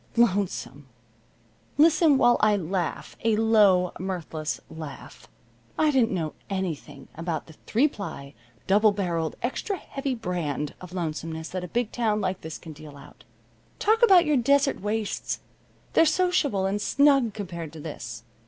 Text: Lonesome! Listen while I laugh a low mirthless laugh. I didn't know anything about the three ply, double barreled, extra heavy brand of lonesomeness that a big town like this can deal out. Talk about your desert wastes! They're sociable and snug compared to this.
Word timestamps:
Lonesome! 0.17 0.87
Listen 1.77 2.17
while 2.17 2.37
I 2.39 2.55
laugh 2.57 3.15
a 3.23 3.35
low 3.35 3.91
mirthless 3.99 4.59
laugh. 4.67 5.27
I 5.77 5.91
didn't 5.91 6.09
know 6.09 6.33
anything 6.49 7.07
about 7.13 7.45
the 7.45 7.53
three 7.67 7.87
ply, 7.87 8.33
double 8.65 8.91
barreled, 8.93 9.35
extra 9.43 9.77
heavy 9.77 10.15
brand 10.15 10.73
of 10.81 10.91
lonesomeness 10.91 11.49
that 11.49 11.63
a 11.63 11.67
big 11.67 11.91
town 11.91 12.19
like 12.19 12.41
this 12.41 12.57
can 12.57 12.73
deal 12.73 12.97
out. 12.97 13.25
Talk 13.77 14.01
about 14.01 14.25
your 14.25 14.37
desert 14.37 14.81
wastes! 14.81 15.39
They're 15.93 16.07
sociable 16.07 16.65
and 16.65 16.81
snug 16.81 17.35
compared 17.35 17.71
to 17.73 17.79
this. 17.79 18.23